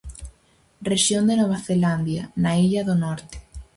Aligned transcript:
Rexión 0.89 1.23
de 1.27 1.35
Nova 1.41 1.59
Zelandia, 1.67 2.23
na 2.43 2.51
Illa 2.65 2.81
do 2.89 2.95
Norte. 3.05 3.37